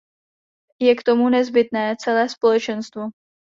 Je 0.81 0.89
k 0.97 1.03
tomu 1.03 1.29
nezbytné 1.29 1.95
celé 1.99 2.29
společenstvo. 2.29 3.01